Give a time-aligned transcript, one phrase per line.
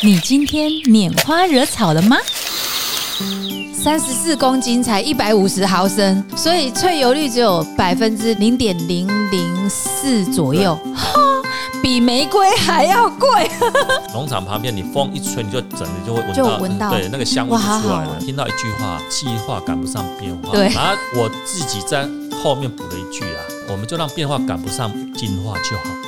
[0.00, 2.16] 你今天拈花惹草了吗？
[3.74, 11.20] 三十四公斤才一百五十毫升，所以萃油率只有百分之零点零零四左右，哈，
[11.82, 13.50] 比玫瑰还要贵。
[14.14, 18.18] 农场旁边，你风一吹，你就整个就会闻就到，闻到对那个香味出来了。
[18.20, 20.52] 听到一句话，计划赶不上变化。
[20.52, 22.08] 对然后我自己在
[22.40, 26.07] 后面补了一句啊，我们就让变化赶不上进化就好。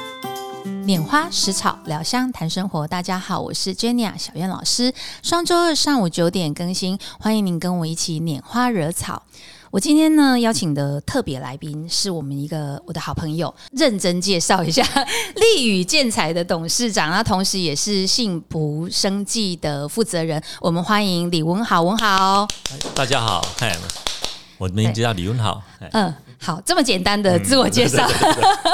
[0.84, 2.86] 拈花食草，聊香谈生活。
[2.86, 4.93] 大家好，我是 Jenny 小燕老师。
[5.22, 9.22] 双周二上午九点更新，欢迎您跟我一起拈花惹草。
[9.71, 14.82] 我今天呢邀请的特别来宾是我们一个我的好朋友，认真介绍一下
[15.36, 20.43] 立宇建材的董事长，那同时也是幸福生计的负责人。
[20.60, 22.49] 我们欢迎李文豪，文豪。
[22.71, 23.76] 哎大家好，嗨，
[24.58, 25.62] 我名字叫李文豪。
[25.79, 28.08] 哎嗯，好，这么简单的自我介绍。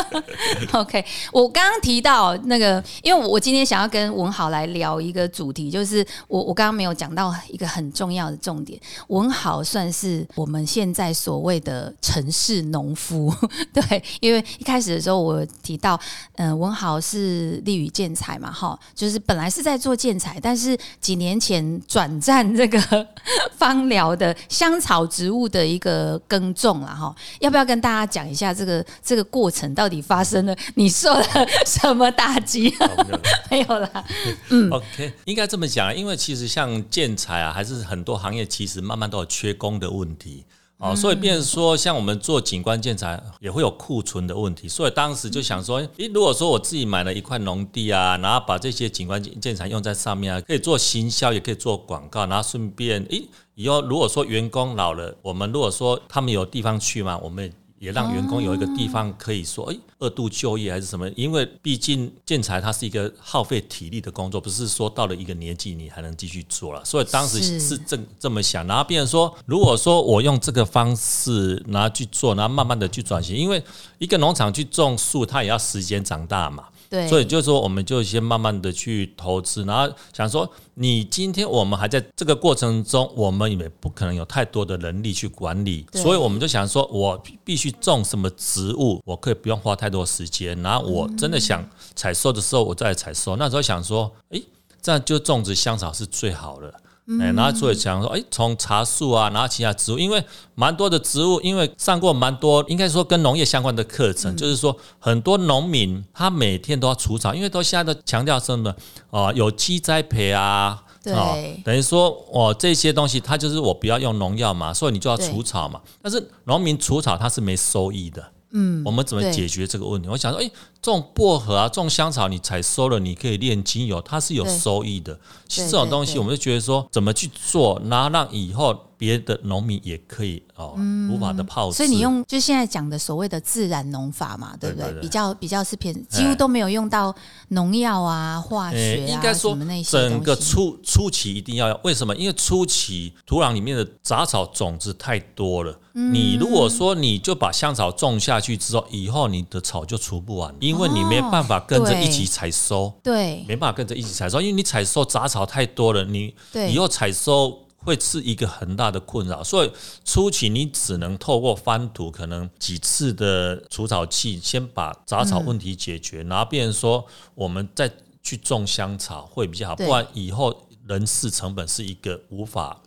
[0.73, 8.81] OK，我刚刚提到那个，因为我今天想要跟文豪来聊一个主题，就是我我刚刚没有讲到一个很重要的重点。
[9.09, 13.35] 文豪算是我们现在所谓的城市农夫，
[13.75, 15.99] 对，因为一开始的时候我提到，
[16.37, 22.79] 嗯、文豪是利宇建材嘛，哈，就是本来是在做建材，但是几年前转战这个
[23.59, 30.57] 芳疗的香草植物的一个耕种了哈，要不要跟大家讲一下这个这个过程到底发生了？
[30.77, 31.25] 你受了
[31.65, 32.75] 什么打击？
[33.51, 34.05] 没有啦，
[34.51, 40.45] 嗯，OK，应该这么讲，因为其实像建材啊，还是很多行业其实慢慢都有缺工的问题。
[40.79, 61.09] 哦，所以变成说，像我们做景观建材也会有库存的问题，所以当时就想说，诶，如果说我自己买了一块农地啊，然后把这些景观建材用在上面啊，可以做行销，也可以做广告，然后顺便，诶，以后如果说员工老了，我们如果说他们有地方去嘛，我们也让员工有一个地方可以说，哎、二度就业还是什么？
[61.11, 66.85] 因为毕竟建材它是一个耗费体力的工作，不是说到了一个年纪你还能继续做了。
[66.85, 73.63] 所以当时是是这这么想，然后变成说，如果说我用这个方式然后去做，然后慢慢的去转型，因为
[73.99, 76.65] 一个农场去种树，它也要时间长大嘛。
[76.89, 93.37] 对，所以就是说，我们就先慢慢的去投资，然后想说，你今天我们还在这个过程中，我们也不可能有太多的能力去管理，所以我们就想说，我必须种什么植物，我可以不用花太多时间，然后我真的想采收的时候，我再来采收。
[93.37, 94.43] 那时候想说，诶，
[94.81, 96.73] 这样就种植香草是最好的。
[97.21, 100.21] 哎，然后所以想说，哎，从茶树啊，然后其他植物，因为
[100.57, 108.75] 蛮多的植物，因为上过蛮多，应该说跟农业相关的课程，就是说很多农民他每天都要除草，因为都现在都强调什么
[109.11, 111.15] 哦，有机栽培啊，对。
[111.15, 115.81] 哦，等于说哦这些东西，它就是我不要用农药嘛，所以你就要除草嘛。
[116.03, 118.33] 但是农民除草他是没收益的。
[118.51, 120.09] 嗯，我们怎么解决这个问题？
[120.09, 125.19] 我想说，哎，种薄荷啊，种香草，你采收了，你可以炼精油，它是有收益的。
[125.49, 130.79] 其实这种东西，我们就觉得说，怎么去做，然后让以后别的农民也可以哦，
[131.11, 135.01] 无法的泡所以你用就现在讲的所谓的自然农法嘛，对不对？
[135.01, 137.15] 比较比较是偏，几乎都没有用到
[137.49, 142.17] 农药啊、化学诶啊，什应该说么那些整个初初期一定要有，为什么？
[142.17, 145.79] 因为初期土壤里面的杂草种子太多了。
[145.95, 146.15] 嗯。
[146.15, 153.45] 你如果说你就把香草种下去之后，以后你的草就除不完，因为你没办法跟着一起采收，对。
[153.47, 156.73] 没办法跟着一起采收，因为你采收杂草太多了，你对。
[156.73, 157.66] 以后采收。
[157.87, 159.71] 会是一个很大的困扰，所以
[160.05, 167.89] 初期你只能透过翻土，可能几次的除草器，先把杂草问题解决，然后变成说我们再
[168.25, 172.83] 去种香草会比较好，不然以后人事成本是一个无法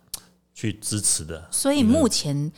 [0.60, 1.48] 去支持的。
[1.50, 2.52] 所以目前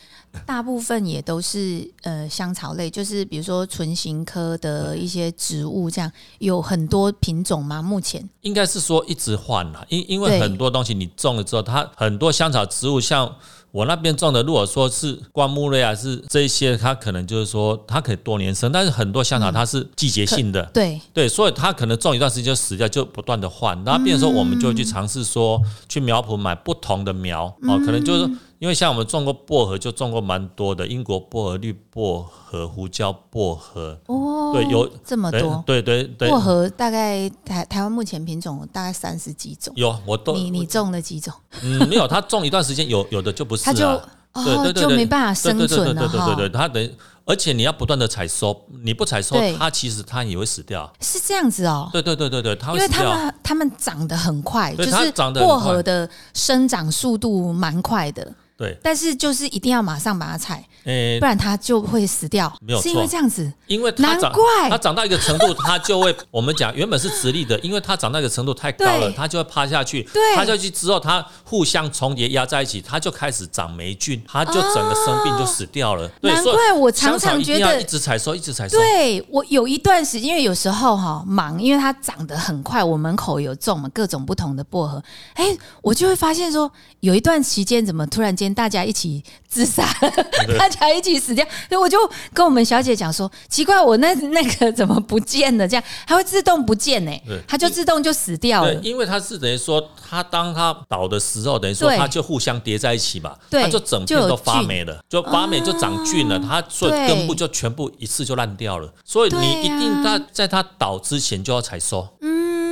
[0.45, 7.81] 大部分也都是呃香草类，就是比如说唇形科的一些植物，这样有很多品种吗？
[7.81, 13.33] 目前应该是说一直换啦，因因为很多东西你种了之后，它很多香草植物，像
[13.73, 21.01] 我那边种的，如果说是灌木类啊，是这一些，它可能就是说它可以多年生，但是很多香草它是季节性的，对。
[21.11, 25.59] 对，所以它可能种一段时间就死掉，就不断的换，然后变成说我们就去尝试说
[25.89, 28.29] 去苗圃买不同的苗哦，可能就是
[28.63, 35.61] 因为像我们种过薄荷，就种过蛮多的，英国薄荷、绿薄荷、胡椒薄荷，哦，对有对这么多。
[35.67, 41.33] 对对对，薄荷大概台台湾目前品种大概三十几种，有我都你你种了几种？
[41.61, 43.85] 嗯，没有，它种一段时间有 有的就不是它就
[44.31, 46.89] 哦就没办法生存了哈对对对它等于，
[47.25, 50.89] 而且你要不断的采收，你不采收，它其实它也会死掉。
[51.01, 51.89] 是这样子哦。
[51.91, 53.03] 对对对对对，它因为它。
[53.03, 58.25] 们它们长得很快，对就是薄荷的生长速度蛮快的，
[58.63, 58.77] 对。
[58.81, 62.51] 但是就是一定要马上把它踩，诶不，然它就会死掉。
[62.61, 63.51] 没有是因为这样子。
[63.67, 64.69] 因为它长难怪。
[64.69, 70.35] 它长到一个程度，它就会我们讲原本是直立的，因为它长到一个程度太高了，它就会趴下去，对。
[70.35, 76.07] 趴下去之后，它互相重叠压在一起，它就开始长霉菌，它就整个生病就死掉了。
[76.21, 78.77] 对，难怪我常常觉得一直采收，一直采收。
[78.77, 85.01] 对我有一段时间，因为有时候哈忙，因为它长得很快，我门口有种嘛各种不同的薄荷，
[85.35, 85.45] 哎，
[85.81, 89.87] 我就会发现说，有一段期间怎么突然间大家一起自杀
[90.79, 91.97] 家一起死掉，所以我就
[92.33, 95.67] 跟我们小姐讲说，奇怪，我那 那个怎么不见了？
[95.67, 97.41] 这样它会自动不见呢、对。
[97.47, 98.73] 它就自动就死掉了，。
[98.75, 108.91] 因为它是等于说，它当它倒的时候，等于说它就互相叠在一起嘛，它就整片都发霉了，就发霉就长菌了，它所以根部就全部一次就烂掉了。
[109.03, 112.07] 所以你一定它在它倒之前就要采收，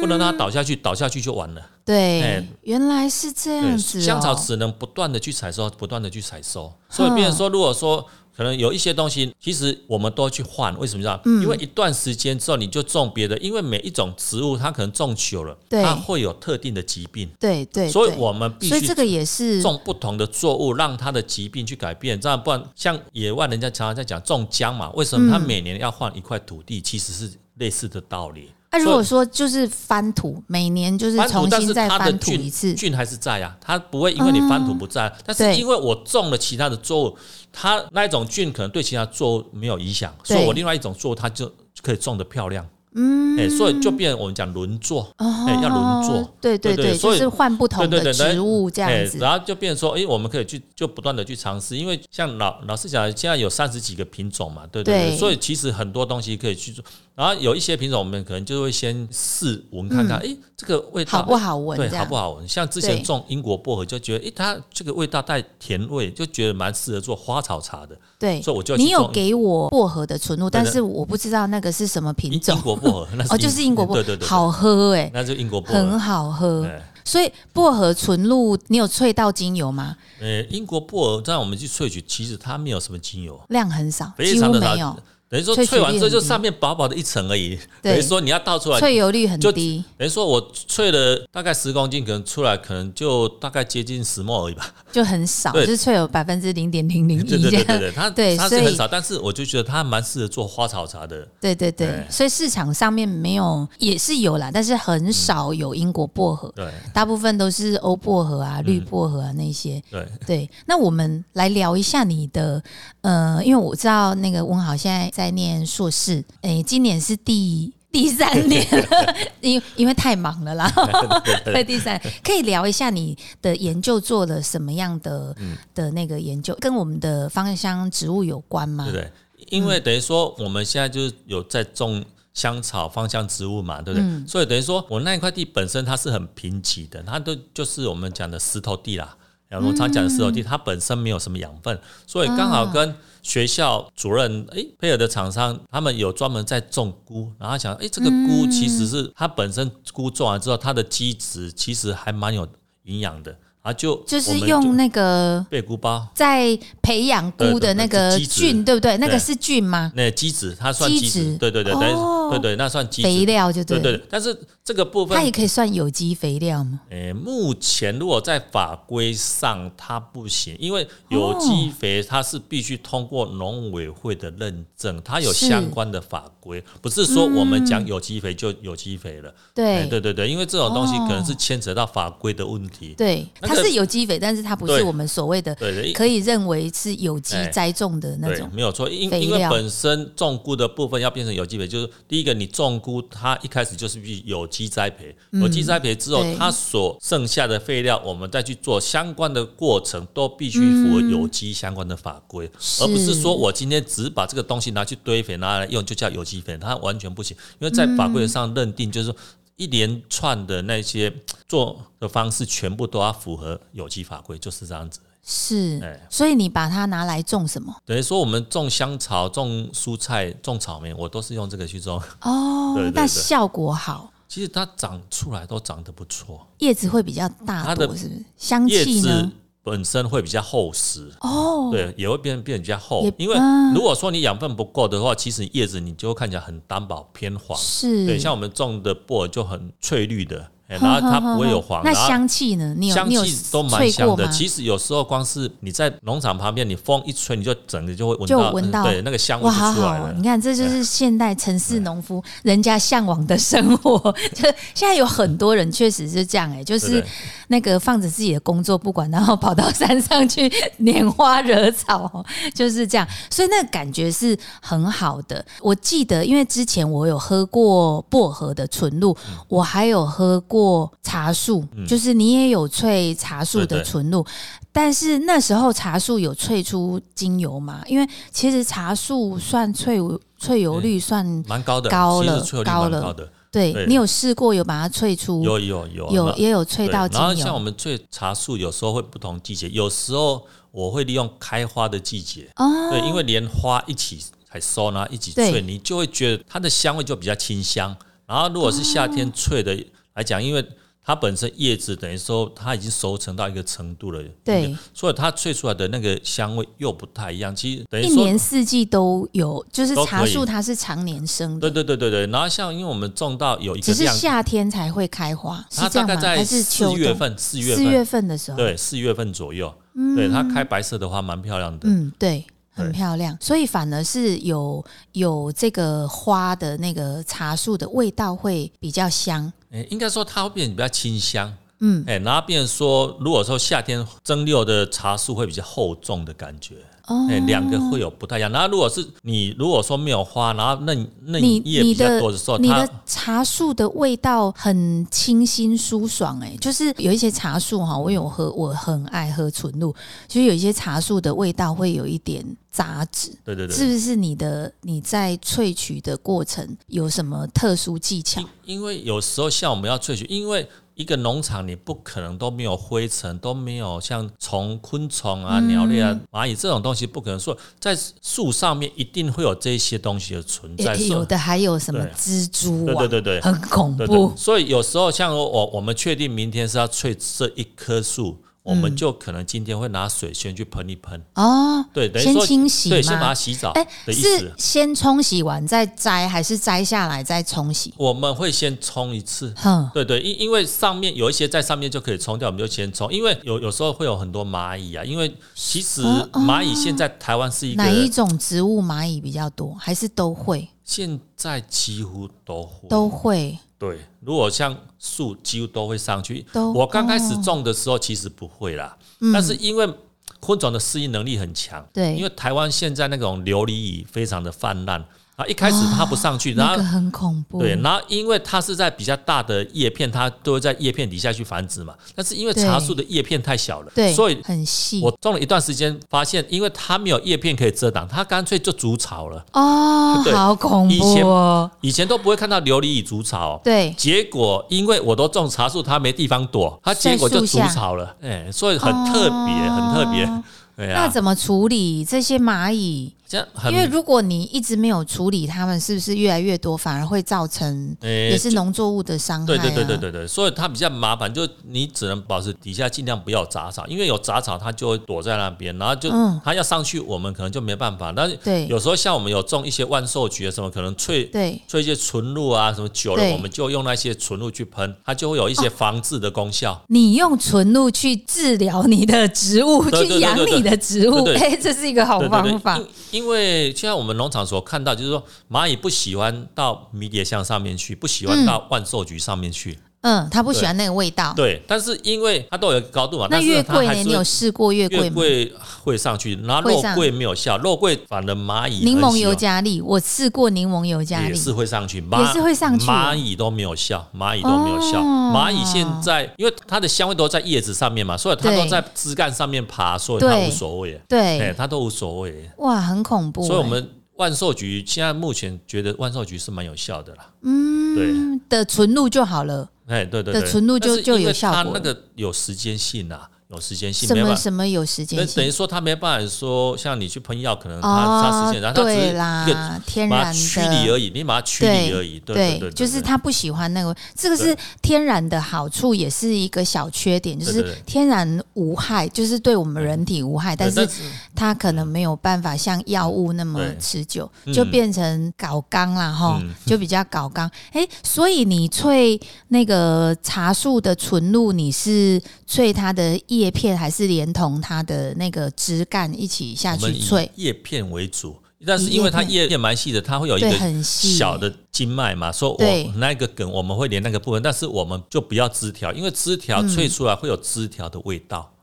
[0.02, 1.62] 不能让它倒下去，倒下去就完了。
[1.86, 4.02] 对，哎原来是这样，子、哦。
[4.02, 6.74] 香草只能不断的去采收，不断的去采收。
[6.90, 8.06] 所以，别人说，如果说
[8.36, 11.20] 可能有一些东西，其实我们都去换，为什么这样？
[11.26, 26.80] 嗯因为一段时间之后你就种别的，因为每一种植物它可能种久了，它会有特定的疾病，对对，对所以我们必须所以这个也是种不同的作物，让它的疾病去改变，这样不然像野外人家常常在讲种姜嘛，为什么他嗯每年要换一块土地？
[26.82, 28.52] 其实是类似的道理。
[28.72, 37.18] 那、如果说就是翻土，每年就是翻土，重但是新再翻土它的菌一次，菌还是在啊、它不会因为你翻土不在，但是因为我种了其他的作物，
[37.52, 41.52] 它那一种菌可能对其他作物没有影响，所以我另外一种作物它就
[41.82, 42.66] 可以种得漂亮。
[42.94, 49.18] 嗯，哎、所以就变我们讲轮作，哎、要轮作哦，对对对，对所以就是换不同的对对对植物这样子。
[49.18, 56.84] 哎然后就变成说，哎、我们可以去就不断的去尝试，因为像老老师讲，现在有三十几个品种嘛，对对对，对所以其实很多东西可以去做。
[57.14, 62.48] 然后有一些品种，我们可能就会先试闻看看，哎、这个味道嗯好不好闻对，好不好闻？
[62.48, 67.96] 像之前种英国薄荷，就觉得，哎、它这个味道带甜味，就觉得蛮适合做花草茶的。
[68.18, 72.62] 对，所以我就你有给我薄荷的纯露，但是我不知道那个是什么品种英。
[72.62, 76.00] 国薄荷，那哦，就是英国薄荷，对对对，好喝哎、那就英国薄很。
[76.00, 76.66] 好喝。
[76.66, 79.98] 哎所以薄荷纯露，你有萃到精油吗？
[80.22, 84.98] 呃，英国薄荷，在我们去萃取，其实它没有什么精油，量很少，非几乎常的少没有，。
[85.32, 87.58] 等于说萃取萃完之后，就上面薄薄的一层而已。
[87.82, 89.82] 等于说你要倒出来，萃油率很低。
[89.98, 94.70] 等于说我萃了大概十公斤，可能出来可能就大概接近十沫而已吧。
[94.92, 97.24] 就很少，就是萃有百分之零点零零一。
[97.24, 101.26] 对对对对，它对它是很少，但是我就觉得它蛮适合做花草茶的。
[101.40, 109.82] 对对对对所以市场上面没有，也是有啦，但是很少有英国薄荷，对大部分都是欧薄荷嗯啊、绿薄荷啊那些。
[109.90, 112.62] 对，对，那我们来聊一下你的，
[113.00, 120.68] 呃，因为我知道那个温豪现在在念硕士，诶，今年是第第三年了，因因为太忙了啦，
[121.46, 128.86] 对，第三可以聊一下你的研究做了什么样的、嗯的那个研究，跟我们的芳香植物有关吗？
[128.86, 129.12] 对对？
[129.50, 132.04] 因为等于说我们现在就是有在种
[132.34, 134.04] 香草、芳香植物嘛，对不对？
[134.04, 139.16] 嗯所以等于说我那一块地本身它是很贫瘠的，它都就是我们讲的石头地啦。
[139.52, 140.34] 然后我们常讲的石头嗯。
[140.34, 141.78] 地，它本身没有什么养分，
[142.08, 152.48] 所以刚好跟学校主任诶配合的厂商，他们有专门在种菇，然后想诶这个菇其实是它本身菇种完之后，它的基质其实还蛮有
[152.84, 156.08] 营养的，然后就就是用那个贝菇包。
[156.16, 158.98] 在培养菇的那个菌，对不对？
[158.98, 159.92] 那个是菌吗？
[159.96, 163.84] 那基质它算基基质质，对对对，等于哦对对，那算基肥，料就对了。
[163.84, 164.06] 对对。
[164.10, 166.80] 但是这个部分它也可以算有机肥料吗？
[166.90, 179.32] 诶，目前如果在法规上它不行，因为有机肥它是必须通过农委会的认证，它有相关的法规，不是说我们讲有机肥就有机肥了。
[179.54, 182.96] 对对对对，因为这种东西哦可能是牵扯到法规的问题。
[182.98, 185.56] 对，它是有机肥，但是它不是我们所谓的
[185.94, 188.50] 可以认为是有机哎栽种的那，种。
[188.54, 209.16] 没有错，因因为本身种菇的部分要变成有机肥，就是第一个，你种菇它一开始就是必须有机栽培，有机栽培之后，它所剩下的废料，我们再去做相关的过程，都必须符合有机相关的法规，而不是说我今天只把这个东西拿去堆肥拿来用就叫有机肥，它完全不行，因为在法规上认定就是说。
[209.56, 211.14] 一连串的那些
[211.48, 215.00] 做的方式，全部都要符合有机法规，就是这样子。
[215.24, 217.76] 是哎，所以你把它拿来种什么？
[217.86, 222.02] 等于说，我们种香草、种蔬菜、种草莓，我都是用这个去种。
[222.22, 228.26] 哦对 对，对那效果好，其实它长出来都长得不错，叶子会比较大它的，是不是？
[228.36, 229.32] 香气呢？
[229.64, 233.08] 本身会比较厚实，哦，对，也会变变得比较厚。
[233.18, 237.58] 因为嗯如果说你养分不够的话，其实叶子你就会看起来很单薄偏黄。
[237.58, 242.74] 是，对，像我们种的薄荷就很翠绿的，哎然后它不会有黄，那香气呢？
[242.78, 244.28] 你有你有香气都蛮吹过的。？
[244.30, 249.76] 其实有时候光是你在农场旁边，你风一吹，你就整个就会闻到，闻到嗯对，那个香味好好哦！
[249.76, 250.24] 出来了你。
[250.24, 254.00] 看，这就是现代城市农夫人家向往的生活。
[254.34, 257.06] 就现在有很多人确实是这样、哎，就是
[257.50, 260.50] 那个放着自己的工作不管，然后跑到山上去
[260.80, 262.24] 拈花惹草，
[262.56, 263.06] 就是这样。
[263.30, 265.44] 所以那个感觉是很好的。
[265.62, 270.61] 我记得，因为之前我有喝过薄荷的纯露，嗯我还有喝过
[271.02, 274.26] 茶树，就是你也有萃茶树的纯露。
[274.72, 277.82] 但是那时候茶树有萃出精油嘛？
[277.88, 283.14] 因为其实茶树算萃萃油率算蛮高的，高了高了。
[283.14, 283.28] 对。
[283.52, 285.44] 对你有试过有把它萃出？
[285.44, 286.10] 有有有。
[286.10, 297.94] 有也有萃到精然后像我油们萃茶树，有时候会不同季节，有时候我会利用开花的季节，哦，对，因为连花一起采收，然后一起萃，你就会觉得它的香味就比较清香。
[298.26, 299.78] 然后如果是夏天萃的
[300.14, 300.66] 来讲，因为
[301.04, 307.56] 它本身叶子等于说它已经熟成到一个程度了，对，所以它萃出来的那个香味又不太一样。
[307.56, 316.14] 其实等于说一年四季都有，就是茶树它是常年生对的，对对对对对，然后像因为我们种到有一个只是，夏天才会开花，是它这样吗？
[316.14, 316.94] 大概在还是四？
[316.94, 321.90] 月份，四月份，四月份的时候，对，四月份左右，嗯对它开白色的花蛮漂亮的。
[321.90, 322.46] 嗯，对。
[322.74, 336.76] 很漂亮，所以反而是有有这个花的那个茶树的味道会比较香，诶，应该说它会变得比较清香，嗯，哎，然后变成说，如果说夏天蒸馏的茶树会比较厚重的感觉，
[337.12, 338.52] 哦哎，两个会有不太一样。
[338.52, 349.94] 然后如果是你如果说没有花，然后嫩嫩你叶比较你的多的时候，它你的茶树的味道很清新舒爽、哎，就是有一些茶树哈，我有喝，我很爱喝纯露，
[350.28, 358.76] 就是有一些茶树的味道会有一点杂质，对对对，是不是你的你在萃取的过程有什么特殊技巧因？
[358.76, 360.68] 因为有时候像我们要萃取，因为
[361.02, 370.96] 一个农场你不可能都没有灰尘，都没有像虫、昆虫啊、鸟类啊、蚂蚁这种东西，不可能说在树上面一定会有这些东西的存在。
[370.96, 374.38] 有的还有什么蜘蛛对网，对对对，很恐对怖对，。
[374.38, 383.34] 所以有时候像我我们确定明天是要萃这一棵树，我们就可能今天会拿水先去喷一喷，哦，对，等于先说清洗对，先把它？
[383.34, 384.54] 洗澡哎，是。
[384.58, 387.92] 先冲洗完再摘，还是摘下来再冲洗？
[387.98, 389.52] 我们会先冲一次。
[389.58, 393.12] 哼，对对，因因为上面有一些在上面就可以冲掉，我们就先冲。
[393.12, 396.04] 因为有有时候会有很多蚂蚁啊，因为其实
[396.34, 399.76] 蚂蚁现在台湾是一个哪一种植物蚂蚁比较多？
[399.80, 400.68] 还是都会？
[400.84, 404.00] 现在几乎都会都会，对。
[404.20, 406.46] 如果像树几乎都会上去。
[406.76, 409.92] 我刚开始哦种的时候其实不会啦，嗯但是因为
[410.40, 415.04] 昆虫的适应能力很强，对因为台湾现在那种琉璃蚁非常的泛滥
[415.42, 417.60] 啊，一开始它不上去，然后那个很恐怖。
[417.60, 421.94] 对，然后因为它是在比较大的叶片，它都会在叶片底下去繁殖嘛。
[422.16, 429.44] 但是因为茶树的叶片太小了，对，所以很细我种了一段时间，发现因为它没有叶片可以遮挡，它干脆就筑巢了。
[429.54, 431.70] 哦，对好恐怖哦。
[431.82, 438.16] 以前都不会看到琉璃蚁筑巢，对，结果因为我都种茶树，它没地方躲，它结果就筑在树下巢了。
[438.22, 440.30] 哎，所以很特别，很特别。
[440.78, 443.14] 那怎么处理这些蚂蚁？
[443.32, 449.46] 这样很因为如果你一直没有处理它们，是不是越来越多，反而会造成诶也是农作物的伤害、啊？
[449.46, 456.42] 对对对对对对，所以它比较麻烦，就你只能保持底下尽量不要有杂草，因为有杂草它就会躲在那边，然后就、嗯。
[456.44, 458.12] 它要上去，我们可能就没办法。
[458.14, 458.68] 但是对。
[458.68, 461.62] 有时候像我们有种一些万寿菊啊什么，可能萃对。
[461.70, 466.84] 萃一些纯露啊什么久了，我们就用那些纯露去喷，它就会有一些防治的功效。
[466.88, 472.78] 你用纯露去治疗你的植物，去养你的植物，哎，这是一个好方法。
[473.22, 479.78] 因因为现在我们农场所看到，就是说蚂蚁不喜欢到迷迭香上面去，不喜欢到万寿菊上面去。
[480.02, 481.32] 嗯，他不喜欢那个味道。
[481.36, 483.94] 对，但是因为它都有高度嘛，那但是月桂呢？
[483.94, 485.04] 你有试过月桂吗？
[485.04, 485.54] 月桂
[485.84, 495.00] 会上去，然后肉桂没有效，肉桂反而蚂蚁柠檬尤加利，我试过柠檬尤加利，也是会上去，也是会上去蚂蚁都没有效，蚂蚁都没有效。
[495.02, 502.50] 哦蚂蚁现在因为它的香味都在叶子上面嘛，所以它都在枝干上面爬，所以它无所谓，哎，对，它都无所谓。
[502.58, 503.48] 哇，很恐怖欸。
[503.48, 508.42] 所以我们万寿菊现在目前觉得万寿菊是蛮有效的啦，嗯对。
[508.50, 509.70] 的纯露就好了。
[509.92, 514.16] 哎，对对对，因为就有效果它那个有时间性啊，有时间性，什。
[514.16, 515.36] 么什么有时间性？
[515.36, 522.20] 等于说，他没办法说，像你去喷药，可能他哦他时间，然后他只一个啦，天然的驱离而已，你把它驱离而已。
[522.20, 530.88] 对对对，就是他不喜欢那个，这个是天然的好处，也是一个小缺点，就是天然无害，就是对我们人体无害，但是
[531.36, 537.50] 它可能没有办法像药物那么持久，嗯就变成搞缸啦哈，嗯就比较搞缸。
[537.72, 547.28] 哎，所以你萃那个茶树的纯露，你是萃它的叶片，还是连同它的那个枝干一起下去萃？
[547.36, 548.36] 叶片为主，
[548.68, 558.54] 但是因为它叶片蛮细的，它会有一，个很细，小的经脉嘛，说我那个梗我们会连那个部分，但是我们就不要枝条，因为枝条萃出来会有枝条的味道。
[558.58, 558.61] 嗯，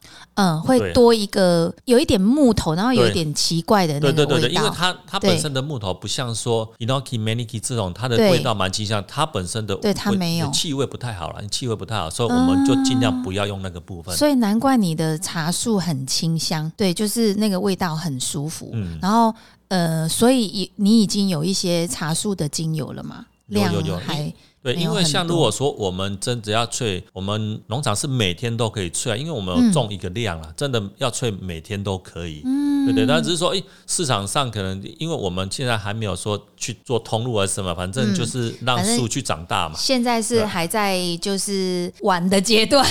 [0.65, 4.25] 会多一个有一点木头，然后有一点奇怪的那个味道。
[4.25, 14.17] 对对对对，因为它它本身的木头不像说 inoki maniki 这种，它的味道蛮清香，它本身的对它没有气味不太好了，气味不太好，所以我们就尽量不要用那个部分。
[14.17, 18.71] 所以难怪你的茶树很清香，对，就是那个味道很舒服。
[18.75, 19.35] 嗯然后
[19.69, 23.27] 呃，所以已你已经有一些茶树的精油了嘛？
[23.49, 32.43] 量有有有还对，因为像如果说我们真的要萃，我们农场是每天都可以萃啊，因为我们嗯有种一个量啊，真的要萃每天都可以。
[32.45, 39.77] 嗯，对对，但只是说，诶，市场上可能因为我们现在还没有说去做通路啊什么，反正就是让树去长大嘛。
[39.79, 42.85] 现在是对还在就是晚的阶段。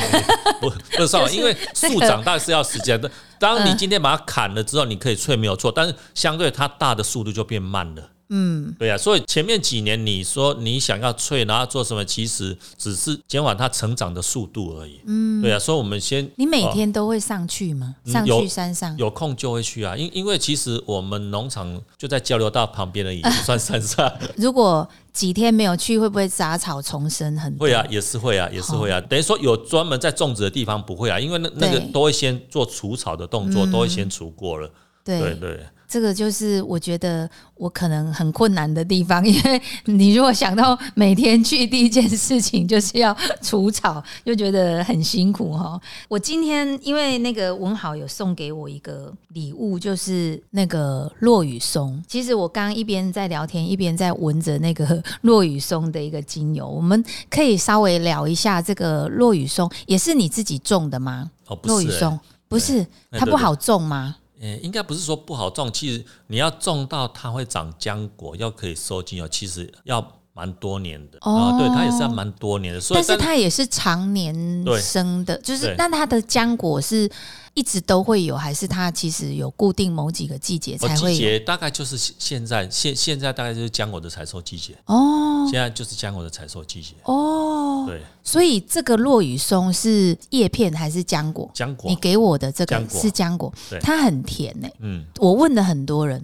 [0.61, 3.11] 不不是说， 因为树长大是要时间的。
[3.39, 8.09] 当你嗯今天把它砍了之后，你可以萃没有错，但是相对它大的速度就变慢了。
[8.29, 14.99] 嗯，对啊，所以前面几年你说你想要脆，然后做什么，其实只是减缓它成长的速度而已。
[15.05, 17.95] 嗯，对啊，所以我们先你每哦天都会上去吗？
[18.05, 18.97] 嗯上去山上？
[18.97, 24.11] 有空就会去啊，因因为其实我们农场就在交流道旁边而已，不 算山上。
[24.35, 27.65] 如果几天没有去，会不会杂草丛生很多？
[27.65, 28.99] 会啊，也是会啊，也是会啊。
[29.01, 34.69] 等于说有专门在种植的地方不会啊，因为那那个都会先做除草的动作，都会先除过了。
[35.03, 35.65] 对对对。
[35.87, 45.79] 这个就是我觉得我可能很困难的地方，因为你如果想到每天去第一件事情就是要除草，就觉得很辛苦哈。
[46.09, 52.03] 我今天因为那个文豪有送给我一个礼物，就是那个落羽松。
[52.05, 56.67] 其实我刚刚一边在聊天，一边在闻着那个 落羽松的一个精油。
[56.67, 61.31] 我们可以稍微聊一下这个落羽松，也是你自己种的吗？
[61.47, 64.17] 哦，不是、欸，落羽松不是它不好种吗？
[64.39, 71.17] 呃、应该不是说不好种，其实你要种到它会长浆果，要可以收精油，其实要蛮多年的。
[71.21, 74.35] 哦啊、对，它也是要蛮多年的，所以但是它也是常年
[74.79, 75.75] 生的，就是对。
[75.77, 77.09] 那它的浆果是
[77.55, 81.19] 一直都会有，还是它其实有固定某几个季节才会有？
[81.19, 85.25] 节大概就是现现在现现在大概就是浆果的采收季节，哦。
[85.49, 91.49] 现在就是浆果的采收季节，哦，对，所以这个落羽松是叶片还是浆果？
[91.55, 91.89] 浆果。
[91.89, 96.21] 你，给我的这个是浆果对，它很甜呢、嗯，我问了很多人，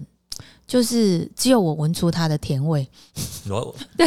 [0.66, 2.88] 就是只有我闻出它的甜味，
[3.96, 4.06] 对，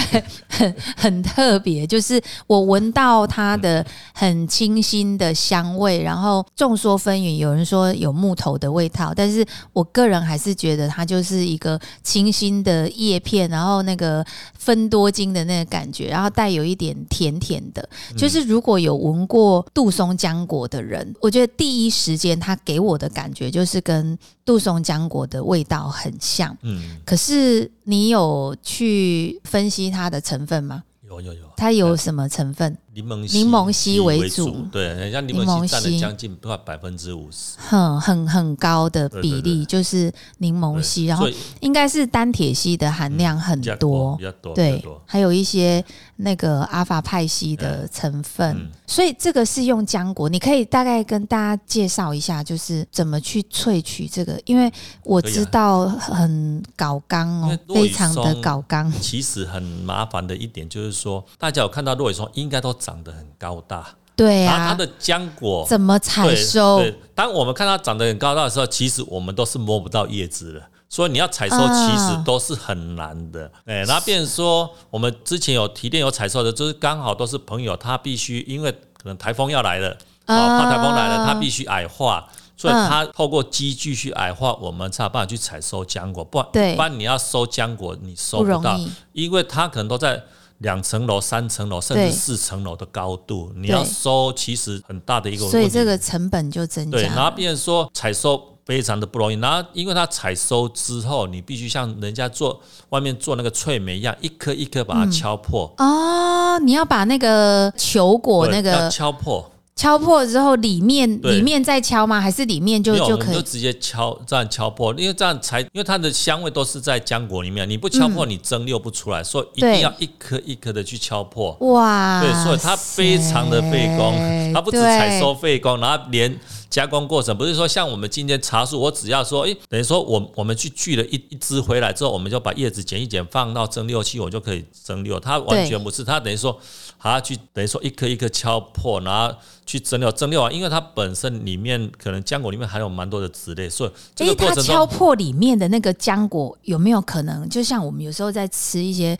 [0.49, 14.25] 很很特别，就是我闻到它的很清新的香味，然后众说纷纭，有人说有木头的味道，但是我个人还是觉得它就是一个清新的叶片，然后那个
[14.67, 17.89] 分多精的那个感觉，然后带有一点甜甜的。
[18.17, 26.53] 就是如果有闻过杜松浆果的人，我觉得第一时间他给我的感觉就是跟杜松浆果的味道很像。
[26.63, 30.83] 嗯，可是你有去分析它的成分吗？
[31.07, 32.77] 有有有，它有什么成分？
[32.97, 41.29] 柠檬柠檬烯为为主对，人家柠柠檬檬烯占了将近快百分之五十，很很很高的比例，就是柠檬烯，然后
[41.59, 45.83] 应该是单铁烯的含量很多比，较多，对，还有一些
[46.15, 50.29] 那个阿法派烯的成分，嗯所以这个是用浆果。
[50.29, 54.71] 你可以大概跟大家介绍一下，就是怎么去萃取这个，因为
[55.03, 58.91] 我知道很搞刚哦非常的搞刚。
[59.01, 66.77] 其实很麻烦的一点就是说，大家有看到落羽松应该都长得很高大，对啊，然后它的浆果怎么采对收？
[66.77, 70.61] 对，当我们看它长得很高大的时候，其实我们都是摸不到叶子的。
[70.89, 73.51] 所以你要采收，啊其实都是很难的。
[73.65, 79.89] 哎、那变成说，我们之前有提炼有采收的，就是刚好都是朋友，他必须因为可能台风要来了，
[80.27, 86.23] 哦，啊怕台风来了，他必须矮化，所以嗯他透过机具去矮化，我们才有办法去采收浆果。
[86.23, 88.79] 不然，不然你要收浆果，你收不不到。
[89.11, 90.23] 因为它可能都在
[90.59, 95.47] 两层楼、三层楼，甚至四层楼的高度，你要收其实很大的一个。
[95.47, 96.97] 所以这个成本就增，加。
[96.97, 97.03] 对。
[97.07, 112.19] 然后变成说采收非常的不容易，然后因为它采收之后，你必须像人家做外面做那个脆梅一样，一颗一颗把它敲破，哦，你要把那个球果那个敲破，敲破之后里面对里面再敲吗？
[112.19, 113.27] 还是里面就没有，我就可以？
[113.27, 121.55] 们就直接敲这样敲破，因为这样才因为它的香味都是在浆果里面，你不敲破你蒸馏不出来，所以一对定要一颗一颗的去敲破。
[121.59, 126.35] 哇，对，所以它非常的费工，它不止采收费工，然后连
[126.69, 135.19] 加工过程，不是说像我们今天茶树，我只要说，诶，等于说我我们去锯了一一只回来之后，我们就把叶子剪一剪，放到蒸馏器，我就可以蒸馏。
[135.19, 136.59] 它完全不是，它等于说
[136.97, 139.33] 还要去等于说一颗一颗敲破，然后
[139.65, 144.87] 去蒸馏，蒸馏啊，因为它本身里面可能浆果里面含有蛮多的脂类，所以这诶，个过程它敲。
[144.87, 147.47] 破里面的那个浆果有没有可能？
[147.49, 149.15] 就像我们有时候在吃一些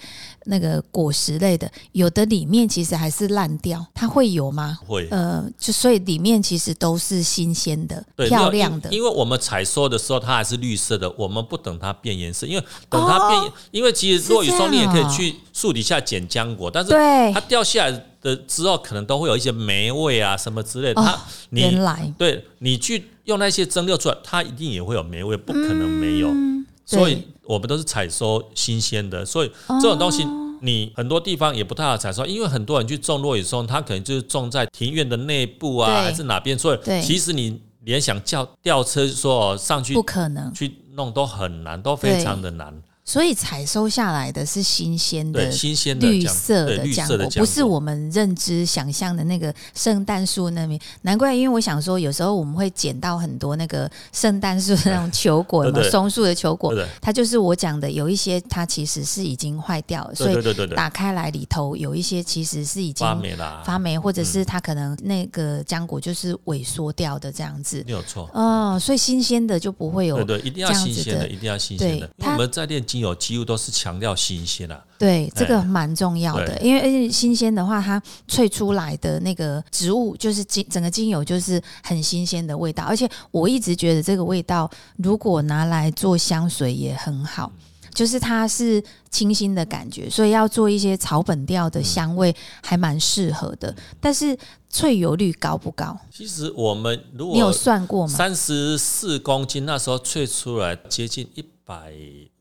[0.45, 4.79] 那个果实类的，有的里面其实还是烂掉，它会有吗？
[4.88, 9.03] 会，呃，就所以里面其实都是新鲜的、对，漂亮的因。
[9.03, 16.91] 为我们采收的时候它还是绿色的，我们不等它变颜色，因为等它变，因为其实是落雨松你也可以去树底下捡浆果，但是
[17.33, 21.01] 它，掉下来的之后，可能都会有一些霉味啊什么之类的。
[21.01, 26.29] 哦它你原来对你去用那些蒸馏出来，它一定也会有霉味，不可能没有。
[26.29, 30.23] 嗯所以我们都是采收新鲜的，所以这种东西。
[30.23, 40.53] 哦你很多地方也不太好采收，因为很多人去种落羽松，他可能就是种在庭院的内部啊，还是哪边，所以对其实你连想叫吊车说哦上去不可能。
[40.53, 42.73] 去弄都很难，都非常的难。
[43.07, 50.77] 所以采收下来的是新鲜的，新鲜的绿色的浆果，不是我们认知想象的那个圣诞树那边。
[51.03, 67.81] 难怪，因为我想说，有时候我们会捡到很多那个圣诞树那种球果，有没有对对松树的球果它就是我讲的，有一些它其实是已经坏掉了，所以打开来里头有一些其实是已经发霉啦，发霉，或者是它可能那个浆果就是萎缩掉的这样子。
[67.85, 68.29] 没有错。
[68.33, 72.09] 哦，所以新鲜的就不会有对对，一定要新鲜的，一定要新鲜的。
[72.17, 74.83] 我们在炼精油几乎都是强调新鲜啊。
[74.97, 87.51] 对，这个哎蛮重要的，因为而且新鲜的话，它萃出来的那个植物就是精整个精油就是很新鲜的味道，而且我一直觉得这个味道如果拿来做香水也很好。
[87.93, 93.75] 就是它是清新的感觉，所以要做一些草本调的香味还蛮适合的。
[93.99, 94.38] 但是
[94.71, 95.97] 萃油率高不高？
[96.12, 98.13] 其实我们如果你有算过吗？
[98.13, 101.91] 三十四公斤，那时候萃出来接近一百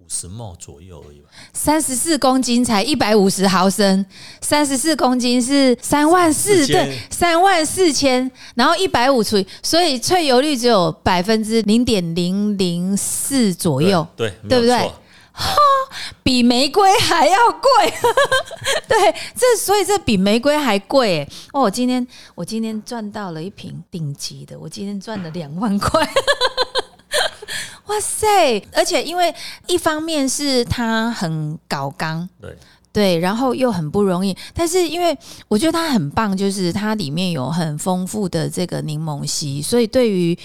[0.07, 1.29] 五十毛左右而已吧。
[1.53, 4.07] 三十四公斤才一百五十毫升，
[4.41, 15.03] 三十四公斤是三万四，对，三万四千，然后一百五除以，所以萃油率只有百分之零点零零四左右，对对不对没有错
[16.23, 17.93] 比玫瑰还要贵。
[18.87, 21.29] 对，这所以这比玫瑰还贵哎！
[21.53, 26.09] 哦，我今天我今天赚到了一瓶顶级的，我今天赚了两万块。
[27.87, 28.59] 哇塞！
[28.73, 29.33] 而且因为
[29.67, 32.57] 一方面是他很搞刚，对，
[32.93, 35.17] 对，然后又很不容易，但是因为
[35.49, 40.37] 我觉得它很棒，就是它里面有很丰富的这个柠檬烯，所以对于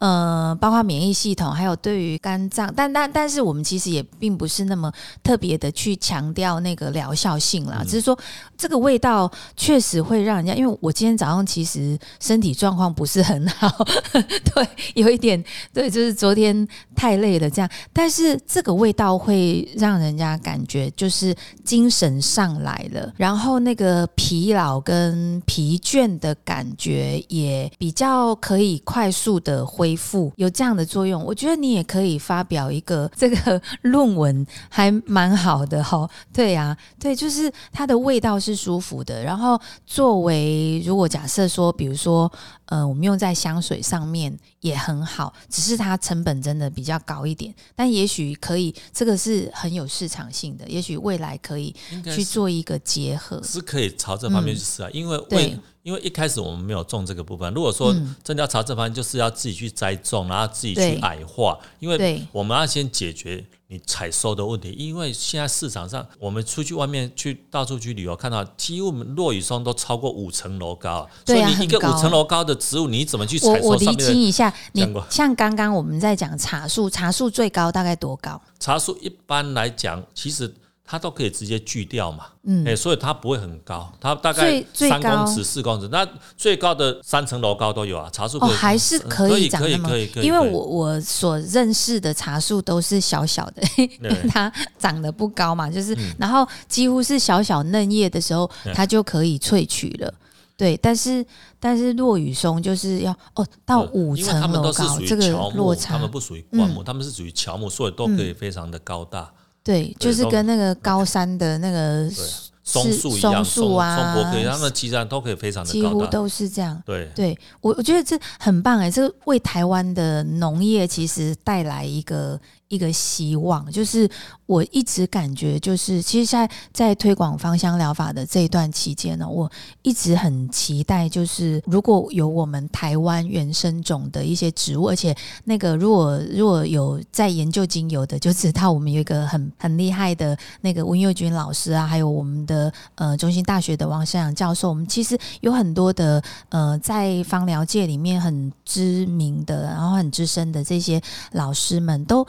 [0.00, 4.90] 呃，包括免疫系统，还有对于肝脏，但但但是我们其实也并不是那么
[5.22, 8.18] 特别的去强调那个疗效性啦，只是说
[8.56, 13.68] 这个味道确实会让人家，因为我今天早上其实身体状况不是很好，
[14.54, 31.24] 对，有一点对，就是昨天太累了这样，但是这个味道会让人家感觉就是精神上来了，然后那个疲劳跟疲倦的感觉也比较可以快速的恢复，有这样的作用。
[31.24, 42.30] 我觉得你也可以发表一个这个 论文，还蛮好的哈、对呀、对，就是它的味道是舒服的，然后作为如果假设说，比如说
[42.66, 51.74] 呃，我们用在香水上面也很好，只是它成本真的比较高一点，但也许可以，这个是很有市场性的，也许未来可以
[52.14, 53.42] 去做一个结合。
[53.42, 55.58] 是可以朝这方面去试啊，因为对为
[55.90, 58.14] 因为一开始我们没有种这个部分，如果说嗯。
[58.22, 78.40] 真的要朝这方面，就是要自己去栽种，然后自己去矮化，因为我们要先解决你采收的问题，因为现在市场上，我们出去外面去到处去旅游，看到几乎我们落羽松都超过五层楼高啊，所以你一个五层楼高的植物，你怎么去我我厘采收上面的清一下，你像刚刚我们在讲茶树，茶树最高大概多高？
[78.60, 78.96] 茶树？
[79.00, 80.54] 一般来讲，其实
[80.90, 82.66] 它都可以直接锯掉嘛，嗯。
[82.66, 85.24] 哎、所以它不会很高，它大概三高。
[85.24, 86.04] 公尺、四公尺，那
[86.36, 88.10] 最高的三层楼高都有啊。
[88.10, 96.12] 茶树哦，还是可可以可以长那么可以可以，可以因为我我所认识的茶树都是小小的， 因为它长得不高嘛，就是、嗯。
[96.18, 100.12] 然后几乎是小小嫩叶的时候，它就可以萃取了。
[100.56, 101.24] 对，但是
[101.60, 109.32] 但是落羽松就是要哦到呃五层楼高这个，落差它们，不属于灌木，他们是属于乔木，所以都可以非常的高大。
[109.62, 112.16] 对，就是跟那个高山的那个对
[112.62, 113.74] 松树一样，松松
[114.14, 116.80] 柏可以，它们基然都可以非常的几乎都是这样。
[116.86, 122.40] 对，对我我觉得这很棒哎，这为台湾的农业其实带来一个。
[122.70, 124.08] 一个希望，就是
[124.46, 129.50] 我一直感觉，就是其实，在在推广芳香疗法的这一段期间呢，我
[129.82, 135.12] 一直很期待，就是如果有我们台湾原生种的一些植物，而且
[135.44, 151.02] 那个如果如果有在研究精油的，就知道我们有一个很很厉害的那个温佑君老师啊，还有我们的呃中心大学的王生阳教授，我们其实有很多的呃在芳疗界里面很知名的，然后很资深的这些
[151.32, 152.24] 老师们都。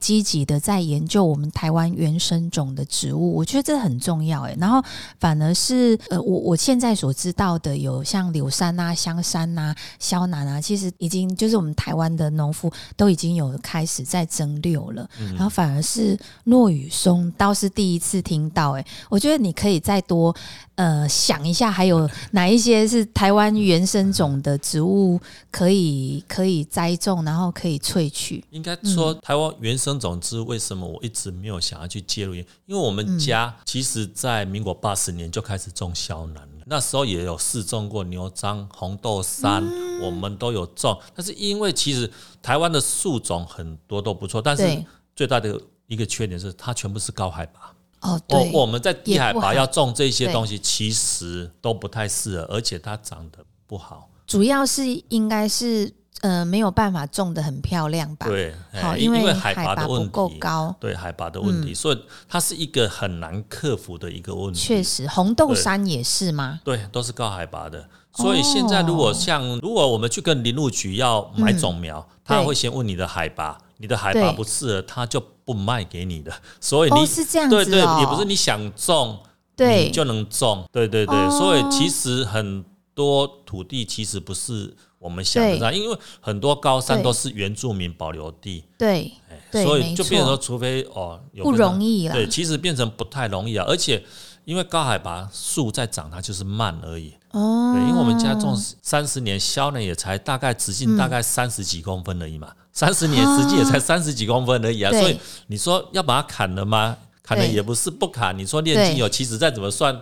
[0.00, 4.56] 积极的在研究我们台湾原生种的植物，我觉得这很重要哎。
[4.58, 4.82] 然后
[5.20, 15.08] 反而是呃，我我现在所知道的有像柳杉啊、香山啊、萧楠啊，其实已经就是我们台湾的农夫都已经有开始在蒸馏了。
[15.34, 20.34] 然后反而是落雨松倒是第一次听到哎，我觉得你可以再多。
[20.74, 25.20] 呃，想一下，还有哪一些是台湾原生种的植物
[25.50, 28.42] 可以可以栽种，然后可以萃取？
[28.50, 32.34] 应该说，台湾原生种子为什么我一直没有想要去介入？
[32.34, 39.62] 因为我们家其实在民国八十年就开始种肖楠了，那时候也有试种过牛樟、红豆杉，
[40.00, 40.98] 我们都有种。
[41.14, 42.10] 但是因为其实
[42.40, 44.84] 台湾的树种很多都不错，但是
[45.14, 47.74] 最大的一个缺点是它全部是高海拔。
[48.00, 54.08] 哦，对，我们在低海拔要种这些东西，其实都不太适合，而且它长得不好。
[54.26, 58.26] 主要是应该是呃没有办法种的很漂亮吧？
[58.26, 64.58] 对，好，因为海拔的问题够高，对海拔的问题，所以它是一个很难克服的一个问题。
[64.58, 66.60] 确实，红豆杉也是吗？
[66.64, 67.86] 对，都是高海拔的。
[68.14, 73.58] 所以现在如果像如果我们去跟林务局要买种苗，他会先问你的海拔。
[73.78, 76.32] 你的海拔不适合，他就不卖给你的。
[76.60, 79.18] 所以你是这样子，对对，也不是你想种，
[79.56, 81.30] 对就能种，对对对。
[81.30, 89.12] 所以其实很多土地其实不是我们想的因为很多高山都是原住民保留地，对，
[89.50, 92.14] 所以就变成说，除非哦，不容易了。
[92.14, 94.00] 对，其实变成不太容易啊，而且
[94.44, 97.12] 因为高海拔树在长，它就是慢而已。
[97.32, 102.52] 哦，对，因为我们家种三十年，削呢也才大概直径大概三十几公分而已嘛。
[102.72, 106.96] 三十年实际也才三十几公分而已啊，所以你说要把它砍了吗？
[107.24, 108.36] 砍了也不是不砍。
[108.36, 110.00] 你说炼精油，其实再怎么算，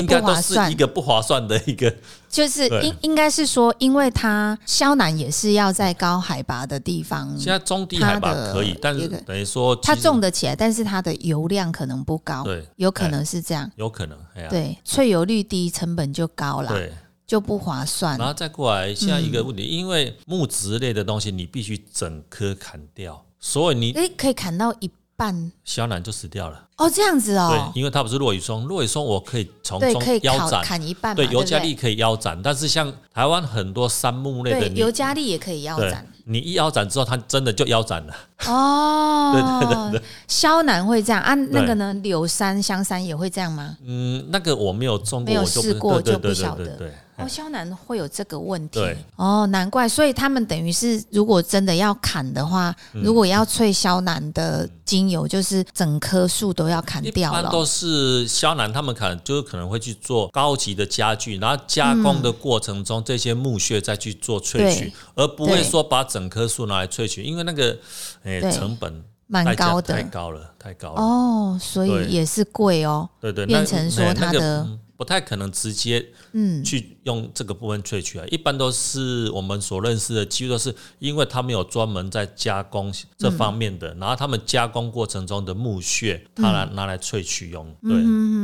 [0.00, 1.94] 应该都是一个不划算的一个。
[2.28, 7.28] 就是应应该是说，因为它肖楠也是要在高海拔的地方。
[7.38, 12.42] 现在中低海拔可以，但是等于说它种得起来，但是它的油量可能不高。
[12.42, 13.70] 对，有可能是这样。
[13.76, 16.70] 有可能，对，萃油率低，成本就高了。
[16.70, 16.92] 对。
[17.24, 18.18] 就不划算。
[18.18, 26.68] 然后再过来，现在一个问题，因为木质类的东西，你必须整棵砍掉，所以你诶可以砍到一半，小楠就死掉了。
[26.76, 27.70] 哦，这样子哦。
[27.74, 36.06] 对，因为它不是落羽松，落羽松我可以从中腰斩砍一半，对，尤加利可以腰斩，但是像台湾很多杉木类的，尤加利也可以腰斩。
[36.24, 38.14] 你一腰斩之后，它真的就腰斩了。
[38.46, 41.34] 哦，对对对对，肖楠会这样啊？
[41.34, 41.92] 那个呢？
[41.94, 43.76] 柳杉、香杉也会这样吗？
[43.84, 46.76] 嗯，那个我没有种过，没有试过就不晓得。
[46.76, 46.92] 对。
[47.16, 48.80] 哦，肖楠会有这个问题，
[49.16, 57.50] 哦，难怪，所以他们等于是，如果真的要砍的话，如果要萃肖楠的精油，就是整棵树都要砍掉了。
[57.50, 67.76] 都是肖楠，他们可能就是可能会去做高级的家具，然后加工的过程中，这些木屑再去做萃取，而不会说把整棵树拿来萃取，因为那个
[68.24, 71.00] 诶成本蛮高的，太高了，太高了。
[71.00, 73.08] 哦，所以也是贵哦。
[73.20, 74.66] 对对，变成说它的。
[75.02, 76.62] 不太可能直接嗯。
[76.62, 87.90] 去用这个部分萃取啊，一般都是我们所认识的，几乎都是因为他们有专门在加工这方面的，然后他们加工过程中的木屑，他来拿来萃取用，对，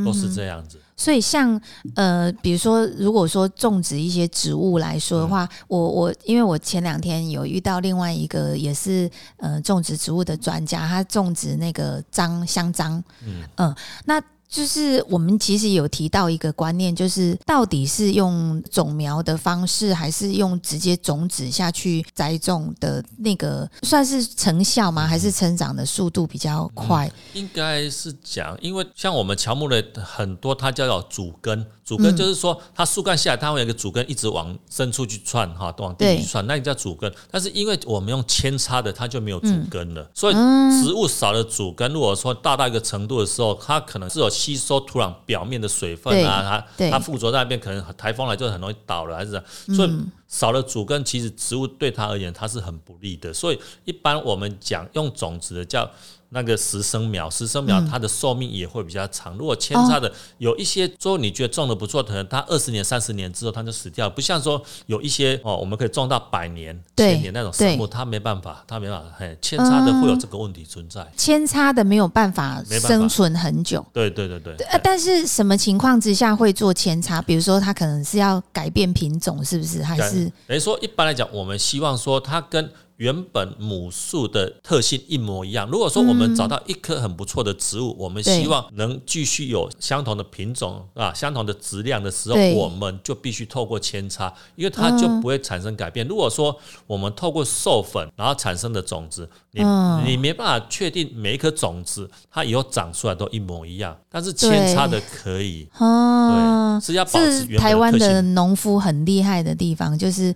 [0.04, 0.80] 都是这样子。
[0.96, 1.60] 所以像
[1.94, 13.44] 呃，比如说，如果说种植一些植物来说的话，我我因为我前两天有遇到另外一个也是呃种植植物的专家，他种植那个樟香樟，嗯。
[13.56, 14.20] 嗯，那。
[14.48, 25.06] 就是我们其实有提到一个观念，就是到底是用种苗的方式，还是用直接种子下去栽种的那个，算是成效吗？
[25.06, 27.10] 还是成长的速度比较快？
[27.34, 31.66] 应该是讲，因为像我们乔木的很多，它叫做主根。
[31.88, 37.10] 主根就是说，它树干下来，它会有一个主根一直往深处去窜，哈，都往地里去窜，那你叫主根。
[37.30, 40.06] 但是因为我们用扦插的，它就没有主根了。
[40.12, 49.42] 所以植物少了主根，如果说大到一个程度的时候，它可能是有吸收土壤表面的水分啊，它它附着在那边，可能台风来就很容易倒了，还是
[49.74, 49.90] 所以
[50.28, 53.32] 少了主根，其实植物对它而言它是很不利的。
[53.32, 55.90] 所以一般我们讲用种子的叫
[56.30, 59.36] 那个十生苗，十生苗它的寿命也会比较长。
[59.36, 71.06] 如果扦插的有一些说你觉得种的不错，可能它二十年、三十年之后它就死掉，不像说有一些哦，我们可以种到百年、对千年那种树木，它没办法，它没办法，嘿，扦插的会有这个问题存在。
[71.16, 73.84] 扦插的没有办法生存很久。
[73.92, 77.22] 对对对对，呃，但是什么情况之下会做扦插？
[77.22, 79.82] 比如说，它可能是要改变品种，是不是？
[79.82, 85.68] 还是等于说一般来讲，我们希望说它跟原本母树的特性一模一样。
[85.68, 96.06] 如果说我们找到一棵很不错的植物，我们希望能继续有相同的品种啊、相同的质量的时候，我们就必须透过扦插，因为它就不会产生改变。
[96.06, 96.56] 如果说
[96.86, 105.68] 我们透过授粉然后产生的种子，你、嗯你没办法确定每一颗种子它以后长出来都一模一样，但是扦插的可以。
[105.78, 108.22] 哦对，，是要保持原台湾的。
[108.28, 110.34] 农夫很厉害的地方，就是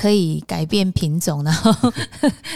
[0.00, 1.92] 可以改变品种，然后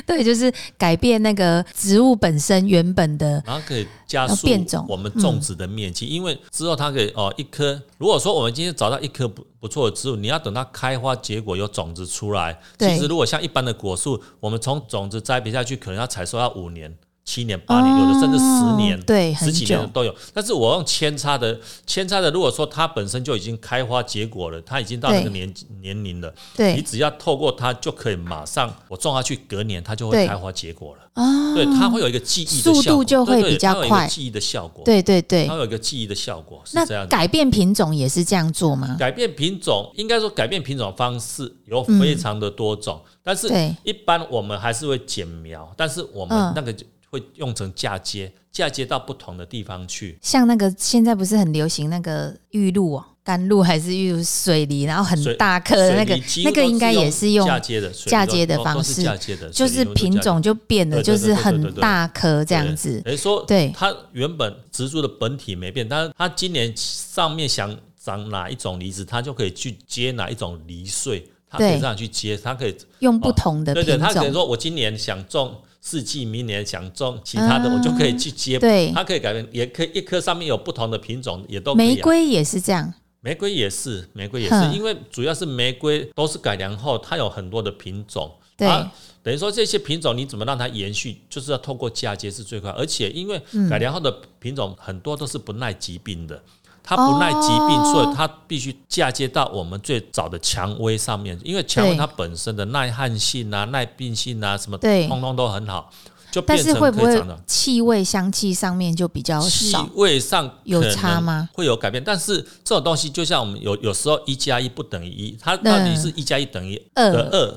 [0.07, 12.59] 对，就是改变那个植物本身原本的然后可以加要速变种我们种植的面积，因为之后它可以哦一棵，如果说我们今天找到一棵不不错的植物，你要等它开花结果有种子出来。
[12.79, 16.97] 其实如果像一般的果树，我们从种子栽培下去，可能要采收要五年。
[17.25, 20.15] 七年、八年，有的甚至十年、十几年的都有。
[20.33, 31.01] 但是我用扦插的，扦插的，如果说它本身就已经开花结果了，它已经到那个年年龄了，你只要透过它就可以马上我种下去，隔年它就会开花结果了。
[31.15, 35.55] 哦，对，它会有一个记忆的速效果，度就会比较快记忆的效果，对对对它。
[35.55, 37.09] 有一个记忆的效果是那这样子。
[37.09, 38.97] 改变品种也是这样做吗？
[38.99, 43.49] 改变品种，应该说改变品种方式有非常的多种，但是
[43.85, 50.19] 一般我们还是会剪苗，但是我们嗯那个就会用成嫁接，嫁接到不同的地方去。
[50.21, 63.01] 像那个现在不是很流行那个玉露哦，甘露还是玉露水梨，然后很大颗的那个那个应该也是用嫁接的，嫁接的方式嫁接的，就是品种就变了，就是很大颗这样子。
[63.03, 63.73] 等于说，对。
[63.77, 78.59] 它原本植株的本体没变，但是它今年上面想长哪一种梨子，它就可以去接哪一种梨穗，它可以这样去接，它可以用不同的品对对，它可能，说我今年想种四季，明年想种其他的，啊我就可以去接。
[78.59, 81.89] 对它可以改变，也可以一棵上面有不同的品种，也都可以、啊。
[81.95, 82.91] 玫瑰也是这样。
[83.21, 88.33] 玫瑰也是，玫瑰也是，因为主要是玫瑰都是改良后，它有很多的品种。
[88.57, 88.91] 对啊
[89.23, 96.43] 等于说这些品种你怎么让它延续，就是要透过嫁接是最快，而且因为嗯改良后的品种很多都是不耐疾病的。
[96.85, 97.93] 它不耐疾病，哦。
[97.93, 105.09] 所以它必须嫁接到我们最早的蔷薇上面，因为蔷薇它本身的耐旱性啊、耐病性啊，什么对。
[105.09, 105.91] 通通都很好，
[106.31, 107.25] 就但是会不会。
[107.47, 109.89] 气味、香气上面就比较气少？
[109.95, 111.49] 味上有差吗？
[111.55, 117.11] 会有改变，但是这种东西就像我们有有时候一加一不等于一，它到底是一加一等于二？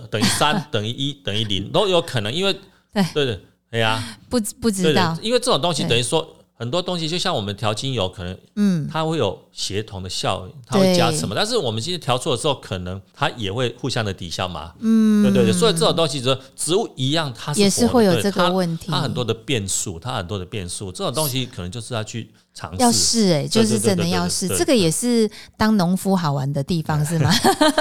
[0.09, 2.53] 等于三等于一等于零都有可能，因为
[2.93, 3.05] 对。
[3.13, 3.41] 对对？
[3.69, 6.25] 对呀，不不知道，，因为这种东西等于说
[6.59, 11.35] 很多东西，就像我们调精油，可能嗯，它会有协同的效应，它会加什么？
[11.35, 14.73] 但是我们今天调错的时候，可能它也会互相的抵消嘛。
[14.79, 22.81] 嗯，对对对，所以这种东西，就是植物一样，它是也是会有这个问题它很多的变数，它很多的变数，这种东西可能就是要去尝试。
[22.81, 27.31] 要试哎、就是真的要试，对这个也是当农夫好玩的地方是吗？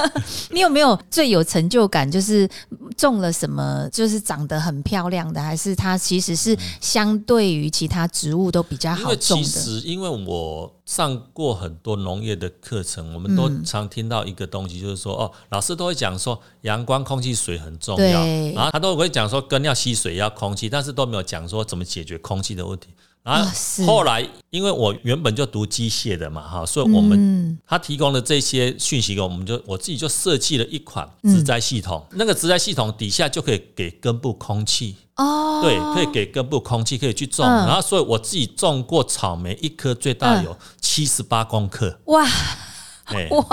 [0.52, 2.10] 你有没有最有成就感？
[2.10, 2.46] 就是
[2.94, 9.44] 种了什么，就是长得很漂亮的，还是它其实是相对于其他植物都比较好种的？
[9.44, 22.88] 其实，因为我上过很多农业的课程，我们都嗯常听到一个东西，就是说，哦，老师都会讲说，阳光、空气、水很重要，对然后他都会讲说，根要吸水，要空气，但是都没有讲说怎么解决空气的问题。
[23.26, 23.52] 然啊
[23.84, 31.34] 后后来，因为我原本就读机械的嘛，哈，所以我们嗯，他提供的这些讯息给我们，就我自己就设计了一款嗯。
[31.34, 37.44] 植栽系统，那个植栽系统底下就可以给根部空气，哦，对，可以给根部空气，可以去种。
[37.44, 37.66] 嗯。
[37.66, 41.98] 然后，所以我自己种过草莓，一颗最大有七十八公克。
[42.04, 42.24] 哇。
[43.06, 43.44] 哎、哇，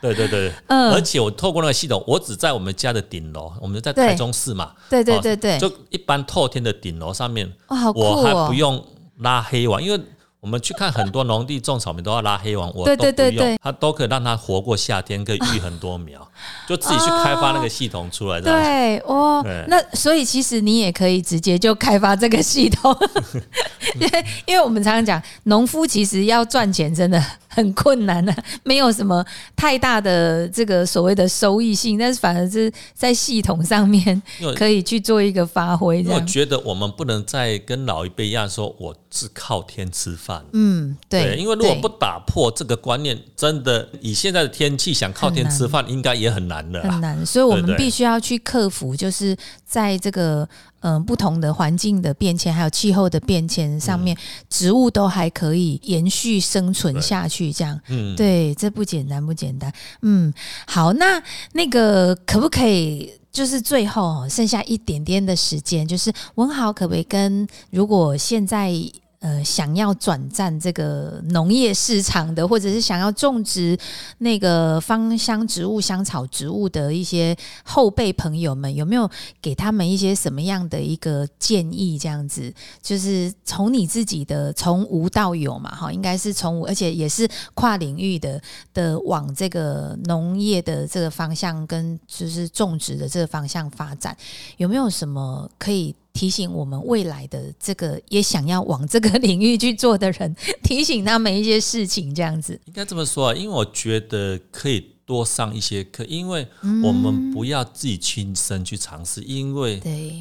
[0.00, 0.92] 对对对，嗯。
[0.92, 4.06] 而且我透过那个系统，我只在我们家的顶楼，我们在对。
[4.06, 8.54] 台中市嘛，对对哦对对，就一般透天的顶楼上面，哇，好酷我还哦不！
[8.54, 8.84] 用
[9.18, 10.00] 拉黑网，因为。
[10.42, 16.20] 我们去看很多农地种草莓都要拉黑网，我对都不用，对对对它都可以让它活过夏天，可以育很多苗，
[16.66, 18.40] 就自己去开发那个系统出来。
[18.40, 22.92] 对哦，那所以其实你也可以直接就开发这个系统，
[23.94, 28.34] 因为因为我们常常讲，农夫其实要赚钱真的很困难的，
[28.64, 34.20] 没有什么太大的这个所谓的收益性，但是反而是在系统上面
[34.56, 36.02] 可以去做一个发挥。
[36.08, 40.42] 我觉得我们不能再跟老一辈一样说我是靠天吃饭。
[40.52, 47.24] 嗯，对，因为如果不打破这个观念，真的以现在的天气想靠天吃饭，应该也很难的，很难。
[47.26, 49.36] 所以我们必须要去克服，就是
[49.66, 50.48] 在这个。
[50.82, 54.16] 嗯，不同的环境的变迁，还有气候的变迁上面，
[54.50, 59.72] 植物都还可以延续生存下去，这样，嗯，对，这不简单，不简单。
[60.02, 60.32] 嗯，
[60.66, 61.22] 好，那
[61.52, 68.74] 那个可不可以，就是最后剩下一点点的时间，就是文豪可不可以跟，如果现在。
[69.22, 73.78] 呃，想要转战这个农业市场的，或者是想要种植
[74.18, 79.08] 那个芳香植物、香草植物的一些后辈朋友们，有没有
[79.40, 81.96] 给他们一些什么样的一个建议？
[81.96, 82.52] 这样子，
[82.82, 88.42] 就是从你自己的从无到有嘛，哈，应该是从无，而且也是跨领域的
[88.74, 94.16] 的往这个农业的这个方向跟就是种植的这个方向发展，
[94.56, 95.94] 有没有什么可以？
[96.12, 103.34] 提醒我们未来的这个也想要往这个领域去做的人， 提醒他们一些事情，这样子应该这么说啊。
[103.34, 106.46] 因为我觉得可以多上一些课，因为
[106.82, 109.80] 我们不要自己亲身去尝试，因为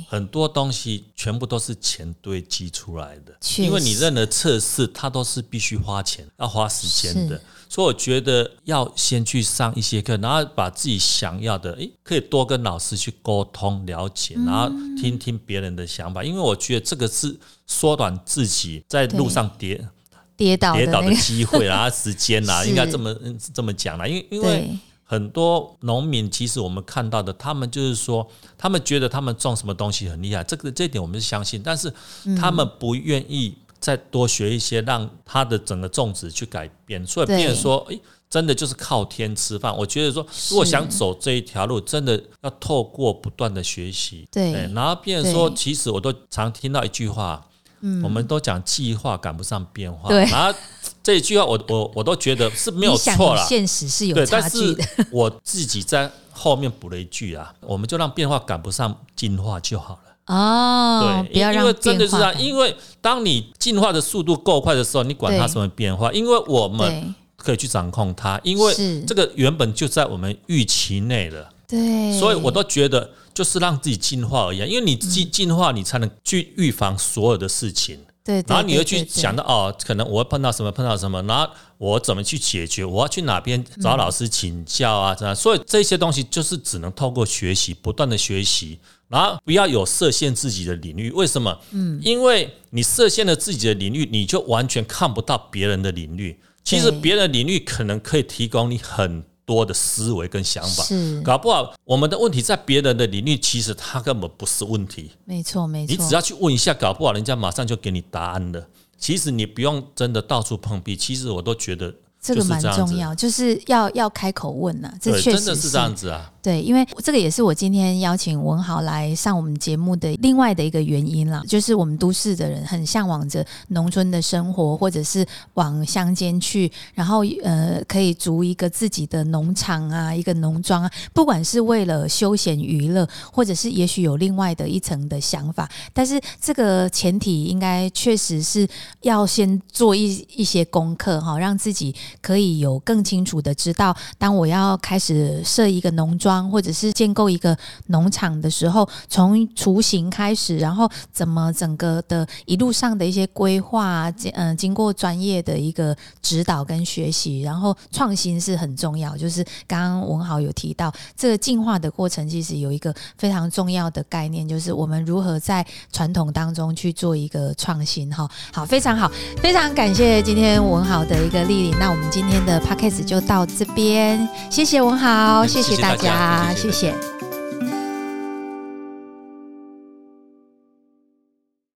[0.09, 3.37] 很多东西全部都是钱堆积出来的。
[3.57, 7.41] 因为你任何测试，它都是必须花钱、要花时间的。
[7.71, 14.67] 所以我觉得要先去上一些课，然后把自己想要的，诶，可以多跟老师去沟通了解，然后
[15.01, 19.87] 听听别人的想法，因为我觉得这个是缩短自己在路上跌
[20.35, 23.15] 跌倒跌倒的机会啊，时间啊， 应该这么
[23.53, 24.05] 这么讲啦。
[24.05, 24.69] 因为因为
[25.05, 31.93] 很多农民其实我们看到的，他们就是说，他们觉得他们种什么东西很厉害，这个这点我们是相信，但是
[32.37, 33.55] 他们不愿意。
[33.81, 39.75] 再多学一些，让他的整个种植去改变，所以变成说，哎，真的就是靠天吃饭。
[39.75, 44.27] 我觉得说，如果想走这一条路，真的要透过不断的学习。
[44.31, 47.43] 对，然后变成说，其实我都常听到一句话，
[47.81, 50.07] 嗯，我们都讲计划赶不上变化。
[50.09, 50.57] 对，然后
[51.01, 53.43] 这一句话，我我我都觉得是没有错了。
[53.47, 54.83] 现实是有差距的。
[55.11, 60.10] 我自己在后面补了一句啊，我们就让变化赶不上进化就好了。
[60.31, 68.73] 哦，对，因为真的是啊，因为当你进化的速度够快的时候，你管它什么变化，因为我们可以去掌控它，因为
[69.05, 71.49] 这个原本就在我们预期内了。
[71.67, 77.99] 对，所以我都觉得就是让自己进化而已，因为你进进化，你才能去预防所有的事情。
[78.23, 82.85] 对，然后你会去想到哦，可能我会碰到什么，碰到什么，然后我怎么去解决？
[82.85, 85.15] 我要去哪边找老师请教啊？
[85.15, 88.79] 这样，所以这些东西就是只能透过学习，不断的学习。
[89.11, 91.59] 然后不要有设限自己的领域，为什么？
[91.71, 96.39] 嗯，因为你设限了自己的领域，你就完全看不到别人的领域。
[96.63, 100.83] 其实别人的领域可能可以提供你很多的思维跟想法。
[100.83, 105.11] 是，搞不好我们的问题在别人的领域，其实他根本不是问题。
[105.25, 105.93] 没错，没错。
[105.93, 108.65] 你只要去问一下，搞不好人家马上就给你答案了。
[108.97, 110.95] 其实你不用真的到处碰壁。
[110.95, 111.93] 其实我都觉得。
[112.23, 116.31] 这个蛮重要，就是要要开口问呐，这确实是这样子啊。
[116.41, 125.25] 对，因为这个也是我今天邀请文豪来上我们节目的另外的一个原因啦，就是我们都市的人很向往着农村的生活，或者是
[125.55, 138.67] 往乡间去，然后呃可以租一个自己的农场啊，一个农庄啊，不管是为了休闲娱乐，或者是也许有另外的一层的想法，但是这个前提应该确实是
[139.01, 141.95] 要先做一一些功课哈，让自己。
[142.21, 147.57] 可以有更清楚的知道，当我要开始设一个农庄，或者是建构一个
[147.87, 159.17] 农场的时候，从雏形开始，然后怎么整个的一路上的一些规划，嗯，经过专业的一个指导跟学习，然后创新是很重要。
[159.17, 168.13] 就是刚刚文豪有提到，这个进化的过程其实有一个非常重要的概念，就是我们如何在传统当中去做一个创新。
[168.13, 169.11] 哈，好，非常好，
[169.41, 171.71] 非常感谢今天文豪的一个莅临。
[171.79, 172.11] 那我们。
[172.11, 176.20] 今天的 podcast 就到这边，谢谢文豪，谢谢大家，
[176.55, 177.20] 谢谢。